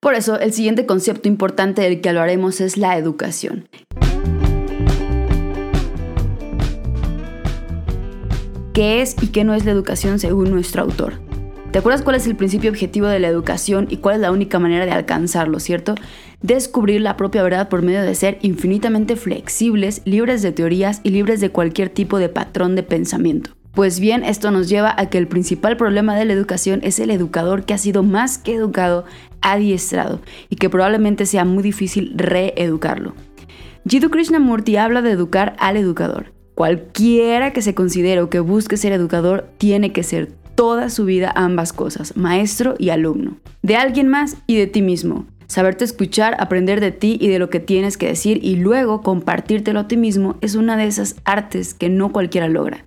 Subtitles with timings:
[0.00, 3.68] Por eso, el siguiente concepto importante del que hablaremos es la educación.
[8.72, 11.20] ¿Qué es y qué no es la educación según nuestro autor?
[11.70, 14.58] ¿Te acuerdas cuál es el principio objetivo de la educación y cuál es la única
[14.58, 15.94] manera de alcanzarlo, cierto?
[16.40, 21.42] Descubrir la propia verdad por medio de ser infinitamente flexibles, libres de teorías y libres
[21.42, 23.59] de cualquier tipo de patrón de pensamiento.
[23.72, 27.10] Pues bien, esto nos lleva a que el principal problema de la educación es el
[27.10, 29.04] educador que ha sido más que educado,
[29.42, 33.14] adiestrado, y que probablemente sea muy difícil reeducarlo.
[33.88, 36.32] Jiddu Krishnamurti habla de educar al educador.
[36.54, 41.32] Cualquiera que se considere o que busque ser educador tiene que ser toda su vida
[41.34, 43.38] ambas cosas, maestro y alumno.
[43.62, 45.26] De alguien más y de ti mismo.
[45.46, 49.80] Saberte escuchar, aprender de ti y de lo que tienes que decir y luego compartírtelo
[49.80, 52.84] a ti mismo es una de esas artes que no cualquiera logra.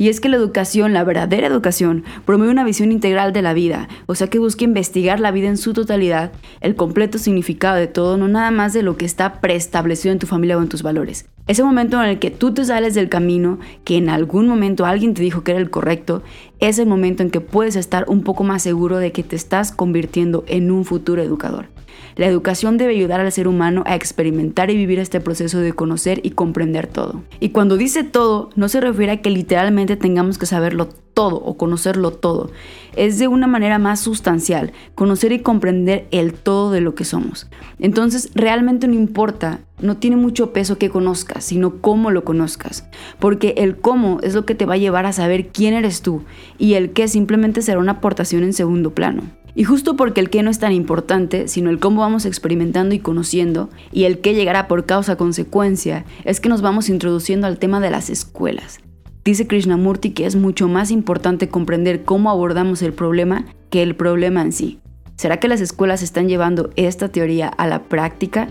[0.00, 3.86] Y es que la educación, la verdadera educación, promueve una visión integral de la vida,
[4.06, 6.32] o sea que busca investigar la vida en su totalidad,
[6.62, 10.26] el completo significado de todo, no nada más de lo que está preestablecido en tu
[10.26, 11.26] familia o en tus valores.
[11.48, 15.12] Ese momento en el que tú te sales del camino, que en algún momento alguien
[15.12, 16.22] te dijo que era el correcto,
[16.60, 19.70] es el momento en que puedes estar un poco más seguro de que te estás
[19.70, 21.66] convirtiendo en un futuro educador.
[22.16, 26.20] La educación debe ayudar al ser humano a experimentar y vivir este proceso de conocer
[26.22, 27.22] y comprender todo.
[27.38, 31.56] Y cuando dice todo, no se refiere a que literalmente tengamos que saberlo todo o
[31.56, 32.50] conocerlo todo.
[32.96, 37.48] Es de una manera más sustancial, conocer y comprender el todo de lo que somos.
[37.78, 42.88] Entonces, realmente no importa, no tiene mucho peso que conozcas, sino cómo lo conozcas.
[43.18, 46.22] Porque el cómo es lo que te va a llevar a saber quién eres tú
[46.58, 49.22] y el qué simplemente será una aportación en segundo plano.
[49.54, 53.00] Y justo porque el qué no es tan importante, sino el cómo vamos experimentando y
[53.00, 57.90] conociendo, y el qué llegará por causa-consecuencia, es que nos vamos introduciendo al tema de
[57.90, 58.80] las escuelas.
[59.24, 64.42] Dice Krishnamurti que es mucho más importante comprender cómo abordamos el problema que el problema
[64.42, 64.80] en sí.
[65.16, 68.48] ¿Será que las escuelas están llevando esta teoría a la práctica?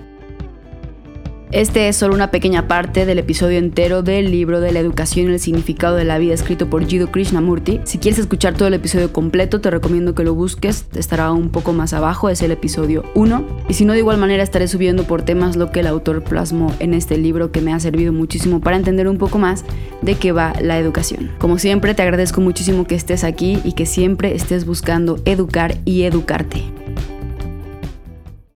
[1.51, 5.33] Este es solo una pequeña parte del episodio entero del libro de la educación y
[5.33, 7.81] el significado de la vida escrito por Jiddu Krishnamurti.
[7.85, 11.73] Si quieres escuchar todo el episodio completo, te recomiendo que lo busques, estará un poco
[11.73, 13.43] más abajo, es el episodio 1.
[13.67, 16.71] Y si no, de igual manera estaré subiendo por temas lo que el autor plasmó
[16.77, 19.65] en este libro que me ha servido muchísimo para entender un poco más
[20.03, 21.31] de qué va la educación.
[21.39, 26.03] Como siempre, te agradezco muchísimo que estés aquí y que siempre estés buscando educar y
[26.03, 26.63] educarte.